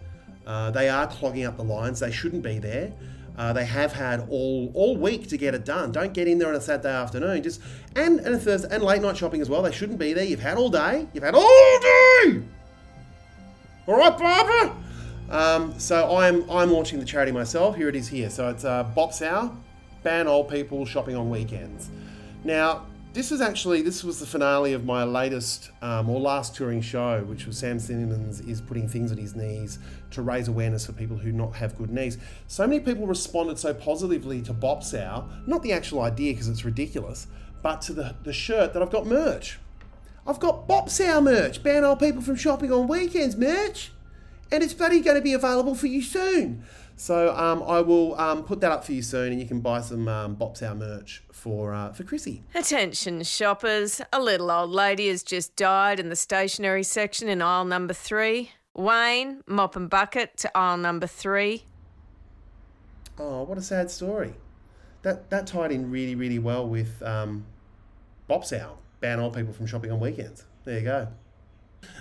[0.45, 2.93] Uh, they are clogging up the lines, they shouldn't be there.
[3.37, 5.91] Uh, they have had all all week to get it done.
[5.91, 7.41] Don't get in there on a Saturday afternoon.
[7.41, 7.61] Just
[7.95, 9.61] and and a Thursday and late night shopping as well.
[9.61, 10.25] They shouldn't be there.
[10.25, 11.07] You've had all day.
[11.13, 12.43] You've had all day.
[13.87, 14.75] All right, Barbara.
[15.31, 17.77] Um, so I'm I'm launching the charity myself.
[17.77, 18.29] Here it is here.
[18.29, 19.55] So it's uh, Bopsau,
[20.03, 21.89] ban old people shopping on weekends.
[22.43, 26.81] Now this was actually this was the finale of my latest um, or last touring
[26.81, 29.79] show, which was Sam Simmons is putting things on his knees
[30.11, 32.17] to raise awareness for people who not have good knees.
[32.47, 37.27] So many people responded so positively to Bopsau, not the actual idea because it's ridiculous,
[37.61, 39.59] but to the, the shirt that I've got merch.
[40.27, 43.91] I've got Bopsau merch, ban old people from shopping on weekends merch
[44.51, 46.63] and it's bloody going to be available for you soon.
[46.95, 49.81] So um, I will um, put that up for you soon, and you can buy
[49.81, 52.43] some um, Bopsau merch for uh, for Chrissy.
[52.53, 54.01] Attention shoppers!
[54.13, 58.51] A little old lady has just died in the stationery section in aisle number three.
[58.75, 61.63] Wayne, mop and bucket to aisle number three.
[63.17, 64.35] Oh, what a sad story.
[65.01, 67.45] That that tied in really really well with um,
[68.29, 70.45] Bopsau, ban old people from shopping on weekends.
[70.65, 71.07] There you go.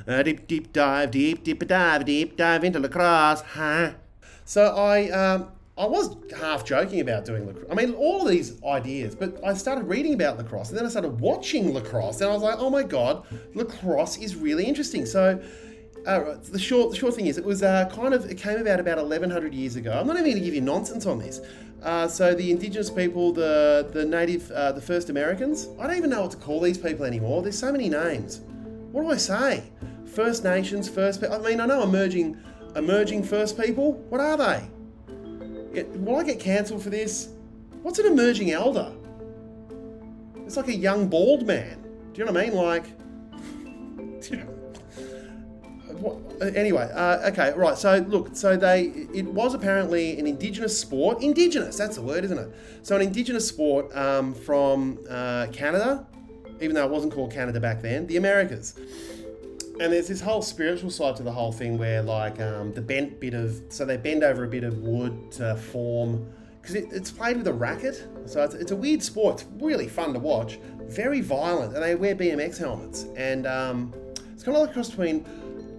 [0.07, 3.93] A deep, deep dive, deep, deep dive, deep dive into lacrosse, huh?
[4.45, 7.71] So I, um, I was half joking about doing lacrosse.
[7.71, 10.91] I mean, all of these ideas, but I started reading about lacrosse and then I
[10.91, 15.07] started watching lacrosse and I was like, oh my god, lacrosse is really interesting.
[15.07, 15.41] So
[16.07, 18.81] uh, the short the short thing is, it was uh, kind of it came about
[18.81, 19.93] about 1100 years ago.
[19.93, 21.41] I'm not even going to give you nonsense on this.
[21.83, 25.69] Uh, so the indigenous people, the the native, uh, the first Americans.
[25.79, 27.43] I don't even know what to call these people anymore.
[27.43, 28.43] There's so many names
[28.93, 29.65] what do I say?
[30.07, 32.37] First Nations, First I mean, I know emerging,
[32.77, 33.93] emerging First People.
[34.09, 34.69] What are they?
[35.97, 37.29] will I get cancelled for this?
[37.83, 38.93] What's an emerging elder?
[40.45, 41.81] It's like a young bald man.
[42.13, 42.55] Do you know what I mean?
[42.57, 42.85] Like,
[44.31, 44.61] you
[46.01, 46.17] what,
[46.57, 47.77] anyway, uh, okay, right.
[47.77, 51.23] So look, so they it was apparently an indigenous sport.
[51.23, 52.49] Indigenous, that's the word, isn't it?
[52.83, 56.07] So an indigenous sport um, from uh, Canada,
[56.61, 58.75] even though it wasn't called Canada back then, the Americas.
[59.81, 63.19] And there's this whole spiritual side to the whole thing where, like, um, the bent
[63.19, 67.11] bit of, so they bend over a bit of wood to form, because it, it's
[67.11, 68.07] played with a racket.
[68.27, 69.41] So it's, it's, a weird sport.
[69.41, 70.59] It's really fun to watch.
[70.83, 71.75] Very violent.
[71.75, 73.07] And they wear BMX helmets.
[73.17, 73.95] And um,
[74.35, 75.25] it's kind of like a cross between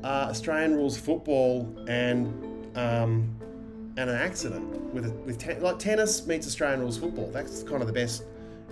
[0.04, 2.28] uh, Australian rules football and
[2.76, 3.36] um,
[3.98, 7.30] and an accident with with te- like tennis meets Australian rules football.
[7.32, 8.24] That's kind of the best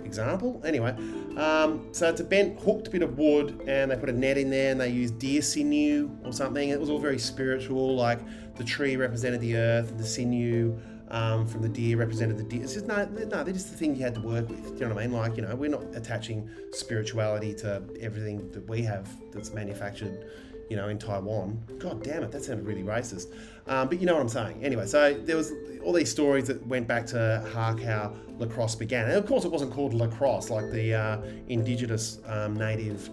[0.04, 0.60] example.
[0.64, 0.90] Anyway,
[1.36, 4.50] um, so it's a bent, hooked bit of wood, and they put a net in
[4.50, 6.68] there, and they used deer sinew or something.
[6.68, 8.20] It was all very spiritual, like
[8.56, 10.78] the tree represented the earth, the sinew
[11.10, 12.62] um, from the deer represented the deer.
[12.62, 14.62] It's just no, no, they're just the thing you had to work with.
[14.62, 15.16] Do you know what I mean?
[15.16, 20.24] Like, you know, we're not attaching spirituality to everything that we have that's manufactured
[20.70, 21.60] you know, in Taiwan.
[21.78, 23.34] God damn it, that sounded really racist.
[23.66, 24.64] Um, but you know what I'm saying.
[24.64, 25.52] Anyway, so there was
[25.84, 29.06] all these stories that went back to how lacrosse began.
[29.06, 33.10] And of course, it wasn't called lacrosse like the uh, indigenous um, native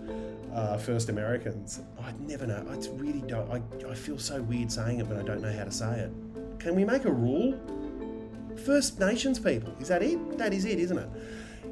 [0.54, 1.82] uh, first Americans.
[2.00, 2.64] I never know.
[2.70, 3.50] I really don't.
[3.52, 6.12] I, I feel so weird saying it, but I don't know how to say it.
[6.60, 7.60] Can we make a rule?
[8.66, 9.74] First Nations people.
[9.80, 10.38] Is that it?
[10.38, 11.10] That is it, isn't it?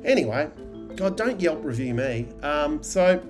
[0.03, 0.49] Anyway,
[0.95, 2.27] God, don't Yelp review me.
[2.41, 3.23] Um, so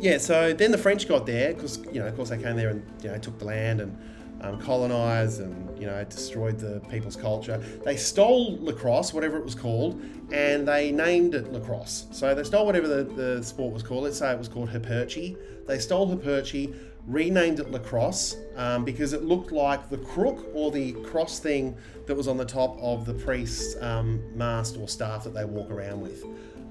[0.00, 2.70] yeah, so then the French got there because you know, of course, they came there
[2.70, 3.96] and you know took the land and
[4.40, 7.58] um, colonised and you know, destroyed the people's culture.
[7.84, 10.00] They stole lacrosse, whatever it was called,
[10.32, 12.06] and they named it lacrosse.
[12.12, 14.04] So they stole whatever the, the sport was called.
[14.04, 15.36] Let's say it was called Hipperchi.
[15.66, 16.74] They stole Hipperchi,
[17.06, 22.14] renamed it lacrosse um, because it looked like the crook or the cross thing that
[22.14, 26.00] was on the top of the priest's um, mast or staff that they walk around
[26.00, 26.24] with.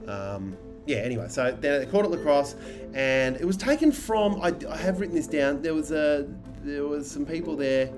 [0.08, 2.56] Um, yeah, anyway, so they called it lacrosse,
[2.94, 4.42] and it was taken from.
[4.42, 5.62] I, I have written this down.
[5.62, 6.28] There was a
[6.64, 7.92] there was some people there,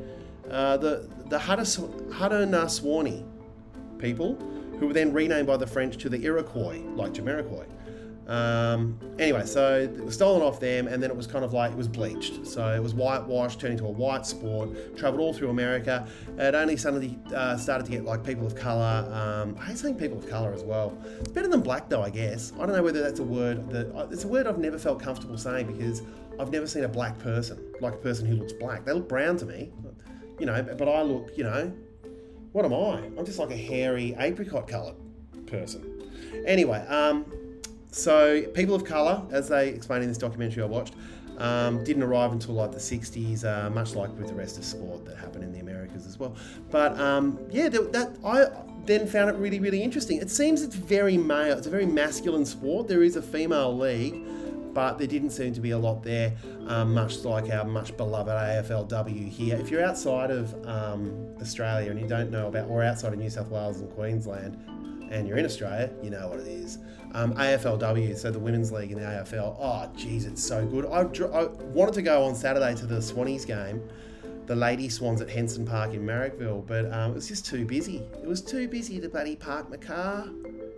[0.49, 3.25] uh, the the Haudenosaunee
[3.99, 4.35] people,
[4.79, 7.65] who were then renamed by the French to the Iroquois, like Jamiroquai.
[8.27, 11.71] Um, anyway, so it was stolen off them, and then it was kind of like
[11.71, 12.45] it was bleached.
[12.45, 16.05] So it was whitewashed, turned into a white sport, travelled all through America.
[16.37, 19.09] It only suddenly uh, started to get like people of colour.
[19.13, 20.97] Um, I hate saying people of colour as well.
[21.19, 22.51] It's better than black, though, I guess.
[22.55, 25.01] I don't know whether that's a word that uh, it's a word I've never felt
[25.01, 26.01] comfortable saying because
[26.37, 28.83] I've never seen a black person, like a person who looks black.
[28.83, 29.71] They look brown to me,
[30.37, 31.71] you know, but I look, you know,
[32.51, 32.97] what am I?
[33.17, 34.95] I'm just like a hairy apricot coloured
[35.47, 36.03] person.
[36.45, 37.25] Anyway, um,
[37.91, 40.95] so people of colour, as they explain in this documentary I watched,
[41.37, 45.05] um, didn't arrive until like the 60s, uh, much like with the rest of sport
[45.05, 46.35] that happened in the Americas as well.
[46.71, 48.47] But um, yeah, that I
[48.85, 50.17] then found it really, really interesting.
[50.17, 52.87] It seems it's very male, it's a very masculine sport.
[52.87, 54.25] There is a female league,
[54.73, 56.33] but there didn't seem to be a lot there,
[56.67, 59.57] um, much like our much beloved AFLW here.
[59.57, 63.29] If you're outside of um, Australia and you don't know about, or outside of New
[63.29, 64.57] South Wales and Queensland,
[65.11, 66.79] and you're in Australia, you know what it is.
[67.13, 69.55] Um, AFLW, so the Women's League in the AFL.
[69.59, 70.85] Oh, geez, it's so good.
[70.85, 73.81] I, I wanted to go on Saturday to the Swannies game,
[74.45, 78.03] the Lady Swans at Henson Park in Marrickville, but um, it was just too busy.
[78.21, 80.27] It was too busy to bloody park my car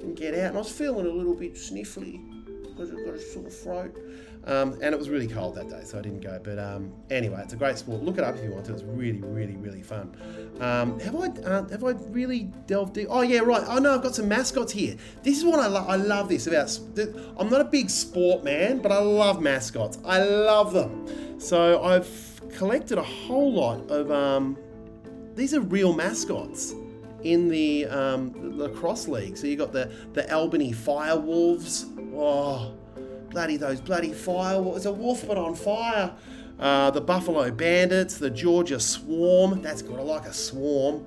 [0.02, 2.22] and get out, and I was feeling a little bit sniffly
[2.64, 3.96] because I've got a sore throat.
[4.46, 6.40] Um, and it was really cold that day, so I didn't go.
[6.42, 8.02] But um, anyway, it's a great sport.
[8.02, 8.74] Look it up if you want to.
[8.74, 10.16] It's really, really, really fun.
[10.60, 13.08] Um, have I uh, have I really delved deep?
[13.10, 13.64] Oh yeah, right.
[13.68, 14.96] Oh no, I've got some mascots here.
[15.24, 15.90] This is what I love.
[15.90, 16.80] I love this about.
[17.38, 20.00] I'm not a big sport man, but I love mascots.
[20.06, 21.40] I love them.
[21.40, 24.12] So I've collected a whole lot of.
[24.12, 24.58] Um,
[25.36, 26.74] these are real mascots
[27.24, 29.38] in the, um, lacrosse league.
[29.38, 31.86] So you got the the Albany Firewolves.
[32.16, 32.76] Oh
[33.30, 34.62] bloody those bloody fire.
[34.62, 36.14] was a wolf but on fire.
[36.60, 39.62] Uh, the Buffalo Bandits, the Georgia Swarm.
[39.62, 39.98] That's good.
[39.98, 41.06] I like a swarm.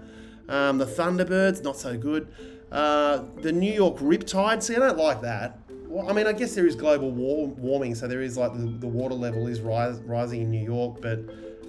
[0.49, 2.29] Um, the Thunderbirds, not so good.
[2.71, 4.63] Uh, the New York Riptide.
[4.63, 5.59] See, I don't like that.
[5.87, 8.65] Well, I mean, I guess there is global war- warming, so there is like the,
[8.79, 11.19] the water level is rise, rising in New York, but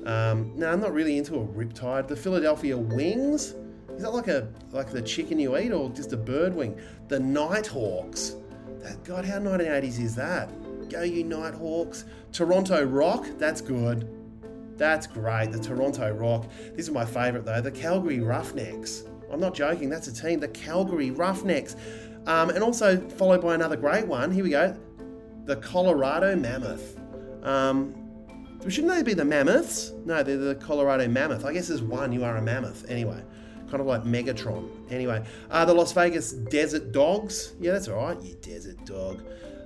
[0.05, 2.07] um, no, I'm not really into a Riptide.
[2.07, 3.55] The Philadelphia Wings.
[3.95, 6.79] Is that like a like the chicken you eat or just a bird wing?
[7.09, 8.35] The Knighthawks.
[9.03, 10.49] God, how 1980s is that?
[10.89, 12.05] Go you Knighthawks.
[12.31, 14.09] Toronto Rock, that's good.
[14.77, 15.51] That's great.
[15.51, 16.49] The Toronto Rock.
[16.75, 17.61] This is my favourite though.
[17.61, 19.03] The Calgary Roughnecks.
[19.31, 19.89] I'm not joking.
[19.89, 20.39] That's a team.
[20.39, 21.75] The Calgary Roughnecks.
[22.25, 24.31] Um, and also followed by another great one.
[24.31, 24.75] Here we go.
[25.45, 26.97] The Colorado Mammoth.
[27.43, 27.95] Um,
[28.67, 29.91] shouldn't they be the Mammoths?
[30.05, 31.45] No, they're the Colorado Mammoth.
[31.45, 32.11] I guess there's one.
[32.11, 32.89] You are a mammoth.
[32.89, 33.23] Anyway
[33.73, 34.69] kind of like Megatron.
[34.91, 37.53] Anyway, uh, the Las Vegas Desert Dogs.
[37.59, 39.23] Yeah, that's all right, you desert dog.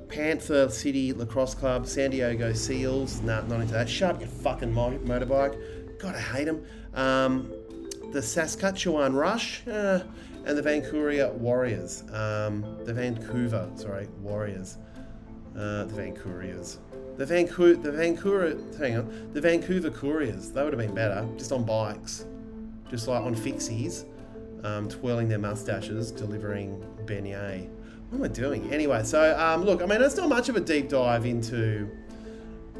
[0.07, 3.19] Panther City Lacrosse Club, San Diego Seals.
[3.19, 3.89] Nah, not into that.
[3.89, 5.99] Shut up, you fucking motorbike.
[5.99, 6.63] God, I hate them.
[6.93, 7.51] Um,
[8.13, 10.05] the Saskatchewan Rush uh,
[10.45, 12.03] and the Vancouver Warriors.
[12.13, 14.77] Um, the Vancouver, sorry, Warriors.
[15.53, 16.77] Uh, the Vancouverians.
[17.17, 20.51] The Vancouver, the Vancouver, hang on, the Vancouver Couriers.
[20.53, 22.25] They would have been better, just on bikes
[22.89, 24.05] just like on fixies,
[24.63, 27.69] um, twirling their mustaches, delivering beignet.
[28.09, 28.71] What am I doing?
[28.71, 31.89] Anyway, so um, look, I mean, it's not much of a deep dive into.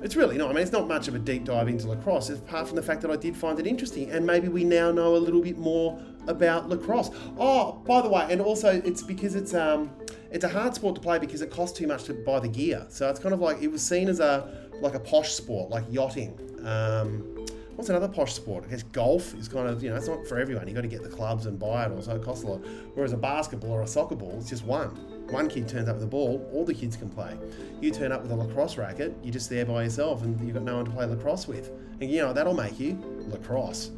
[0.02, 0.50] It's really not.
[0.50, 3.02] I mean, it's not much of a deep dive into lacrosse, apart from the fact
[3.02, 6.00] that I did find it interesting, and maybe we now know a little bit more
[6.28, 7.10] about lacrosse.
[7.38, 9.90] Oh, by the way, and also it's because it's um,
[10.32, 12.86] it's a hard sport to play because it costs too much to buy the gear.
[12.90, 15.84] So it's kind of like it was seen as a like a posh sport, like
[15.90, 16.40] yachting.
[16.64, 17.37] Um,
[17.78, 18.64] what's another posh sport?
[18.66, 20.68] I guess golf is kind of, you know, it's not for everyone.
[20.68, 22.66] You've got to get the clubs and buy it, or so it costs a lot.
[22.96, 24.90] Whereas a basketball or a soccer ball, it's just one.
[25.30, 27.38] One kid turns up with a ball, all the kids can play.
[27.80, 30.64] You turn up with a lacrosse racket, you're just there by yourself and you've got
[30.64, 31.70] no one to play lacrosse with.
[32.02, 33.92] And you know, that'll make you lacrosse.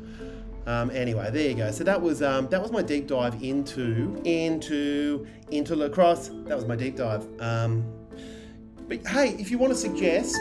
[0.66, 1.72] Um, anyway, there you go.
[1.72, 6.30] So that was um, that was my deep dive into into into lacrosse.
[6.46, 7.26] That was my deep dive.
[7.40, 7.86] Um,
[8.88, 10.38] but hey, if you want to suggest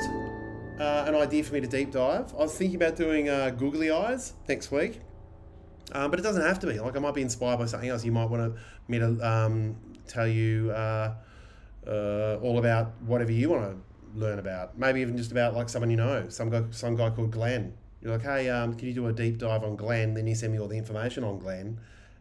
[0.79, 2.33] uh, an idea for me to deep dive.
[2.35, 5.01] I was thinking about doing uh, googly eyes next week,
[5.93, 6.79] um, but it doesn't have to be.
[6.79, 8.05] Like I might be inspired by something else.
[8.05, 11.15] You might want to, me to um, tell you uh,
[11.87, 14.79] uh, all about whatever you want to learn about.
[14.79, 17.73] Maybe even just about like someone you know, some guy, some guy called Glenn.
[18.01, 20.15] You're like, hey, um, can you do a deep dive on Glenn?
[20.15, 21.81] Then you send me all the information on Glenn,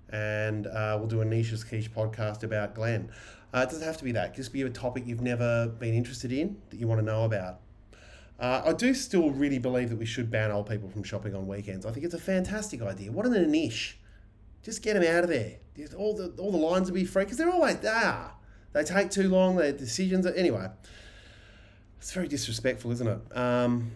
[0.09, 3.11] and uh, we'll do a Niche's Quiche podcast about Glenn.
[3.53, 4.35] Uh, it doesn't have to be that.
[4.35, 7.59] Just be a topic you've never been interested in that you want to know about.
[8.39, 11.47] Uh, I do still really believe that we should ban old people from shopping on
[11.47, 11.85] weekends.
[11.85, 13.11] I think it's a fantastic idea.
[13.11, 13.97] What an niche.
[14.63, 15.57] Just get them out of there.
[15.97, 18.31] All the all the lines will be free because they're always there.
[18.73, 19.55] They take too long.
[19.55, 20.67] Their decisions are anyway.
[21.97, 23.37] It's very disrespectful, isn't it?
[23.37, 23.91] Um,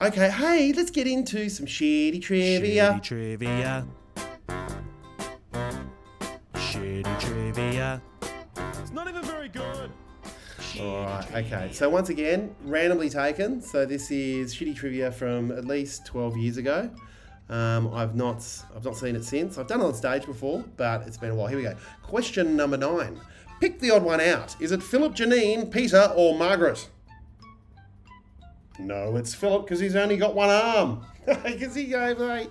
[0.00, 3.00] okay, hey, let's get into some shitty trivia.
[3.00, 3.86] Shitty trivia.
[6.54, 8.02] Shitty trivia.
[8.80, 9.90] It's not even very good.
[10.78, 11.70] All right, okay.
[11.72, 13.60] So once again, randomly taken.
[13.60, 16.90] So this is shitty trivia from at least twelve years ago.
[17.48, 19.58] Um, I've not, I've not seen it since.
[19.58, 21.48] I've done it on stage before, but it's been a while.
[21.48, 21.74] Here we go.
[22.02, 23.20] Question number nine.
[23.60, 24.54] Pick the odd one out.
[24.60, 26.88] Is it Philip, Janine, Peter, or Margaret?
[28.78, 31.04] No, it's Philip because he's only got one arm.
[31.44, 32.50] Because he goes, like,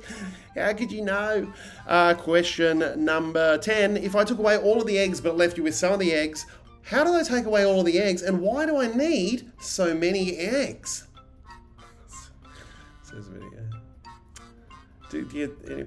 [0.55, 1.51] how could you know?
[1.87, 3.97] Uh, question number 10.
[3.97, 6.13] If I took away all of the eggs but left you with some of the
[6.13, 6.45] eggs,
[6.83, 9.93] how do I take away all of the eggs and why do I need so
[9.93, 11.07] many eggs?
[13.03, 13.49] Says video.
[15.09, 15.83] Dude, yeah,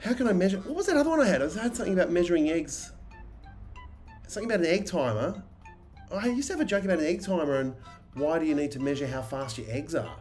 [0.00, 0.58] how can I measure?
[0.58, 1.42] What was that other one I had?
[1.42, 2.92] I had something about measuring eggs.
[4.26, 5.42] Something about an egg timer.
[6.12, 7.74] I used to have a joke about an egg timer and
[8.14, 10.16] why do you need to measure how fast your eggs are?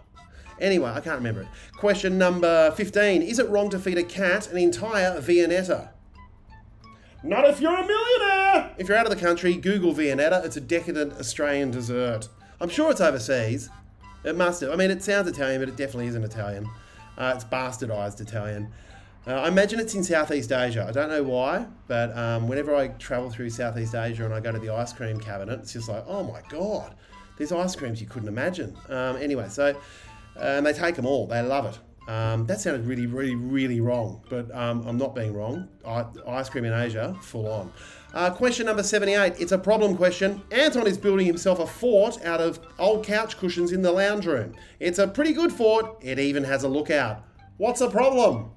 [0.60, 1.48] Anyway, I can't remember it.
[1.74, 3.22] Question number 15.
[3.22, 5.90] Is it wrong to feed a cat an entire Viennetta?
[7.28, 8.72] Not if you're a millionaire!
[8.78, 10.46] If you're out of the country, Google Viennetta.
[10.46, 12.30] It's a decadent Australian dessert.
[12.62, 13.70] I'm sure it's overseas.
[14.24, 14.72] It must have.
[14.72, 16.70] I mean, it sounds Italian, but it definitely isn't Italian.
[17.18, 18.72] Uh, it's bastardized Italian.
[19.28, 20.86] Uh, I imagine it's in Southeast Asia.
[20.88, 24.54] I don't know why, but um, whenever I travel through Southeast Asia and I go
[24.54, 26.96] to the ice cream cabinet, it's just like, oh my god,
[27.38, 28.74] these ice creams you couldn't imagine.
[28.88, 29.76] Um, anyway, so
[30.38, 31.28] and they take them all.
[31.28, 31.78] They love it.
[32.08, 35.68] Um, that sounded really, really, really wrong, but um, I'm not being wrong.
[35.86, 37.74] I, ice cream in Asia, full on.
[38.14, 39.34] Uh, question number 78.
[39.40, 40.42] It's a problem question.
[40.52, 44.56] Anton is building himself a fort out of old couch cushions in the lounge room.
[44.80, 45.98] It's a pretty good fort.
[46.02, 47.26] It even has a lookout.
[47.58, 48.52] What's the problem?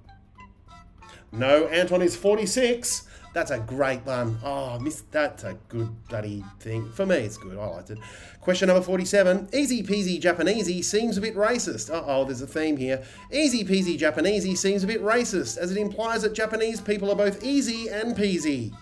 [1.33, 3.09] No, Anton is 46.
[3.33, 4.39] That's a great one.
[4.43, 6.91] Oh, miss, that's a good bloody thing.
[6.93, 7.57] For me, it's good.
[7.57, 7.99] I liked it.
[8.41, 9.51] Question number 47.
[9.53, 11.95] Easy peasy Japanesey seems a bit racist.
[11.95, 13.05] Uh oh, there's a theme here.
[13.33, 17.45] Easy peasy Japanesey seems a bit racist, as it implies that Japanese people are both
[17.45, 18.75] easy and peasy.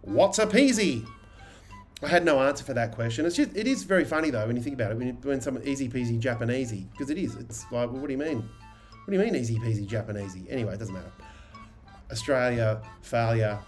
[0.00, 1.06] What's a peasy?
[2.02, 3.26] I had no answer for that question.
[3.26, 4.96] It's just, it is very funny though when you think about it.
[4.96, 7.36] When, you, when someone easy peasy Japanesey, because it is.
[7.36, 8.38] It's like, well, what do you mean?
[8.38, 10.46] What do you mean easy peasy Japanesey?
[10.50, 11.12] Anyway, it doesn't matter.
[12.10, 13.58] Australia failure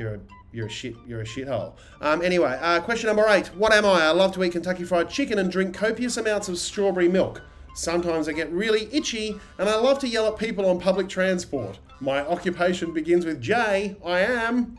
[0.00, 0.20] you're a
[0.52, 1.74] you're a shit you're a shithole.
[2.00, 3.48] Um, anyway, uh, question number eight.
[3.54, 4.06] What am I?
[4.06, 7.42] I love to eat Kentucky Fried Chicken and drink copious amounts of strawberry milk.
[7.74, 11.78] Sometimes I get really itchy, and I love to yell at people on public transport.
[12.00, 13.96] My occupation begins with J.
[14.04, 14.76] I am.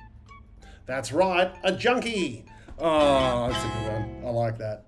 [0.88, 2.44] That's right, a junkie.
[2.78, 4.24] Oh, that's a good one.
[4.26, 4.86] I like that.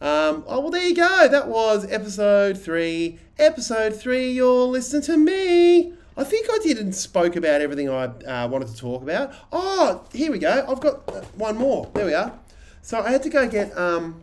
[0.00, 1.28] Um, oh well, there you go.
[1.28, 3.18] That was episode three.
[3.38, 4.32] Episode three.
[4.32, 5.94] You're listening to me.
[6.16, 9.34] I think I did and spoke about everything I uh, wanted to talk about.
[9.52, 10.64] Oh, here we go.
[10.68, 11.90] I've got uh, one more.
[11.94, 12.38] There we are.
[12.80, 14.20] So I had to go get um,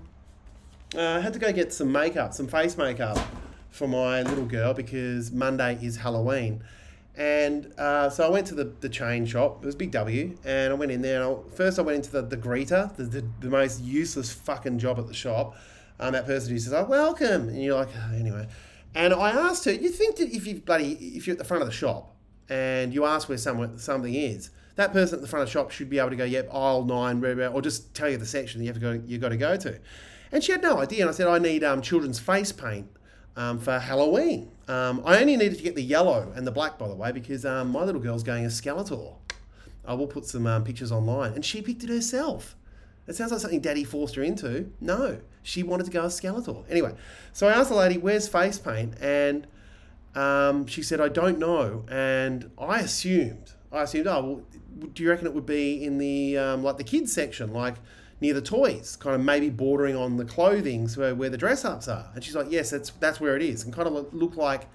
[0.95, 3.17] uh, I had to go get some makeup, some face makeup
[3.71, 6.63] for my little girl because Monday is Halloween.
[7.15, 9.63] And uh, so I went to the, the chain shop.
[9.63, 11.21] It was Big W, and I went in there.
[11.21, 14.79] And I, first, I went into the, the greeter, the, the, the most useless fucking
[14.79, 15.56] job at the shop.
[15.99, 18.47] Um, that person who says, "Oh, welcome," and you're like, oh, anyway.
[18.95, 21.62] And I asked her, you think that if you bloody if you're at the front
[21.62, 22.15] of the shop
[22.49, 25.71] and you ask where someone something is, that person at the front of the shop
[25.71, 28.67] should be able to go, yep, aisle nine, or just tell you the section you
[28.67, 29.79] have to go you got to go to.
[30.32, 31.01] And she had no idea.
[31.01, 32.88] And I said, I need um, children's face paint
[33.36, 34.51] um, for Halloween.
[34.67, 37.45] Um, I only needed to get the yellow and the black, by the way, because
[37.45, 39.15] um, my little girl's going as Skeletor.
[39.86, 42.56] I will put some um, pictures online, and she picked it herself.
[43.08, 44.72] It sounds like something Daddy forced her into.
[44.80, 46.63] No, she wanted to go as Skeletor.
[46.70, 46.94] Anyway,
[47.34, 49.48] so I asked the lady, "Where's face paint?" And
[50.16, 55.10] um, she said, "I don't know." And I assumed, I assumed, oh, well, do you
[55.10, 57.76] reckon it would be in the um, like the kids section, like
[58.22, 61.89] near the toys, kind of maybe bordering on the clothing, so where the dress ups
[61.89, 62.10] are?
[62.16, 64.68] And she's like, "Yes, that's that's where it is," and kind of looked like.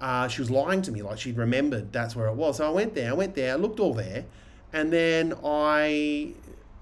[0.00, 2.58] Uh, she was lying to me, like she'd remembered that's where it was.
[2.58, 4.26] So I went there, I went there, I looked all there,
[4.72, 6.34] and then I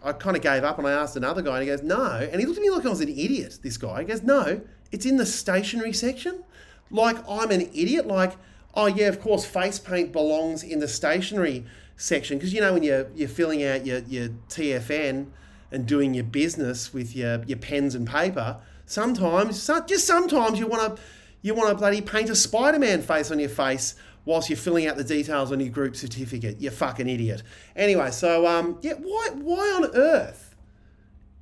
[0.07, 2.05] I kind of gave up and I asked another guy and he goes, no.
[2.05, 4.01] And he looked at me like I was an idiot, this guy.
[4.01, 4.61] He goes, no,
[4.93, 6.45] it's in the stationery section.
[6.91, 8.07] Like I'm an idiot.
[8.07, 8.37] Like,
[8.75, 11.65] oh yeah, of course, face paint belongs in the stationery
[11.97, 12.39] section.
[12.39, 15.27] Because you know when you're, you're filling out your, your TFN
[15.73, 20.97] and doing your business with your, your pens and paper, sometimes, just sometimes you want
[20.97, 21.03] to
[21.43, 23.95] you want to bloody paint a Spider Man face on your face
[24.27, 26.61] whilst you're filling out the details on your group certificate.
[26.61, 27.43] You fucking idiot.
[27.75, 30.55] Anyway, so um, yeah, why why on earth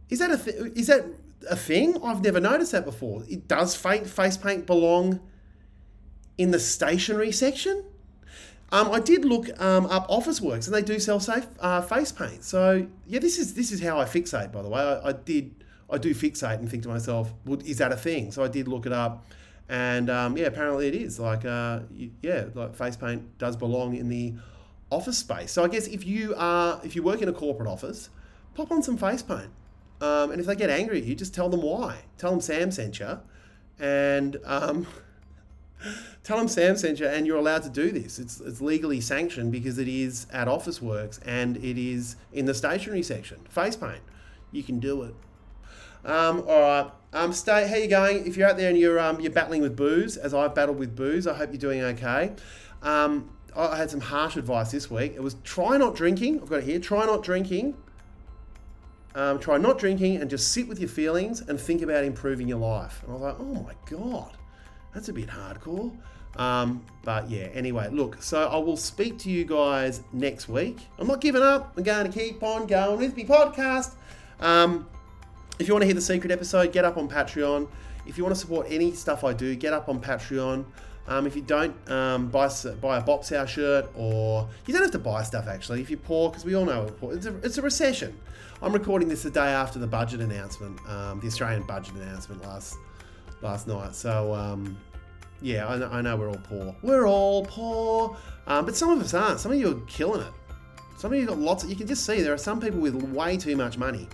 [0.09, 1.05] is that a th- is that
[1.51, 2.01] a thing?
[2.05, 3.25] I've never noticed that before.
[3.29, 5.21] It does face paint belong
[6.39, 7.85] in the stationery section?
[8.73, 12.43] Um, I did look um, up Officeworks, and they do sell safe uh, face paint.
[12.43, 14.51] So yeah, this is this is how I fixate.
[14.51, 17.79] By the way, I, I did I do fixate and think to myself, well, is
[17.79, 18.33] that a thing?
[18.33, 19.27] So I did look it up,
[19.69, 21.19] and um, yeah, apparently it is.
[21.19, 21.81] Like uh,
[22.23, 24.35] yeah, like face paint does belong in the
[24.91, 25.53] office space.
[25.53, 28.11] So I guess if you are if you work in a corporate office,
[28.55, 29.51] pop on some face paint.
[30.01, 31.99] Um, and if they get angry at you, just tell them why.
[32.19, 33.21] Tell them Sam sent you,
[33.79, 34.87] and um,
[36.25, 38.19] tell them Sam sent you, and you're allowed to do this.
[38.19, 43.03] It's, it's legally sanctioned because it is at Officeworks and it is in the stationery
[43.03, 43.39] section.
[43.49, 44.03] Face paint,
[44.53, 45.15] you can do it.
[46.05, 46.91] Um, all right.
[47.13, 47.69] Um, stay.
[47.69, 48.27] How you going?
[48.27, 50.97] If you're out there and you're um, you're battling with booze, as I've battled with
[50.97, 52.33] booze, I hope you're doing okay.
[52.83, 55.15] Um, I had some harsh advice this week.
[55.15, 56.41] It was try not drinking.
[56.41, 56.81] I've got it here.
[56.81, 57.77] Try not drinking.
[59.15, 62.59] Um, try not drinking and just sit with your feelings and think about improving your
[62.59, 63.01] life.
[63.05, 64.37] And I was like, oh my god,
[64.93, 65.97] that's a bit hardcore.
[66.37, 70.79] Um, but yeah, anyway, look, so I will speak to you guys next week.
[70.99, 71.75] I'm not giving up.
[71.77, 73.93] I'm going to keep on going with my podcast.
[74.41, 74.89] Um,
[75.59, 77.69] if you want to hear the secret episode, get up on Patreon.
[78.07, 80.65] If you want to support any stuff I do, get up on Patreon.
[81.07, 82.49] Um, if you don't, um, buy,
[82.81, 85.99] buy a Box House shirt, or you don't have to buy stuff actually if you're
[85.99, 88.19] poor, because we all know it's a, it's a recession.
[88.63, 92.77] I'm recording this the day after the budget announcement, um, the Australian budget announcement last
[93.43, 93.95] last night.
[93.95, 94.79] So um,
[95.43, 96.75] yeah, I know, I know, we're all poor.
[96.83, 99.41] We're all poor, um, but some of us aren't.
[99.41, 100.33] Some of you are killing it.
[100.97, 101.65] Some of you got lots.
[101.65, 104.09] Of, you can just see there are some people with way too much money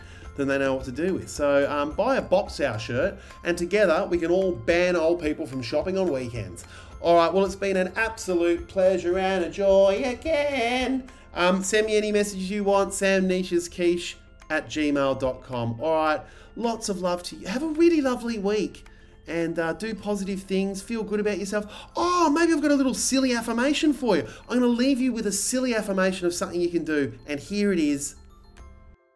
[0.48, 1.28] they know what to do with.
[1.28, 5.46] So um, buy a Box House shirt, and together we can all ban old people
[5.46, 6.64] from shopping on weekends.
[7.00, 7.32] All right.
[7.32, 11.08] Well, it's been an absolute pleasure and a joy again.
[11.32, 12.92] Um, send me any messages you want.
[12.92, 14.16] Sam Niche as Quiche
[14.50, 15.80] at gmail.com.
[15.80, 16.20] All right.
[16.56, 17.46] Lots of love to you.
[17.46, 18.84] Have a really lovely week
[19.26, 20.82] and uh, do positive things.
[20.82, 21.72] Feel good about yourself.
[21.96, 24.26] Oh, maybe I've got a little silly affirmation for you.
[24.48, 27.18] I'm going to leave you with a silly affirmation of something you can do.
[27.26, 28.16] And here it is.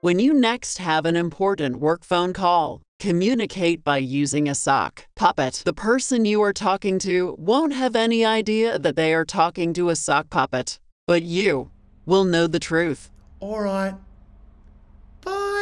[0.04, 5.62] When you next have an important work phone call, communicate by using a sock puppet.
[5.64, 9.88] The person you are talking to won't have any idea that they are talking to
[9.88, 11.70] a sock puppet, but you
[12.04, 13.10] will know the truth.
[13.40, 13.94] All right.
[15.22, 15.54] Bye.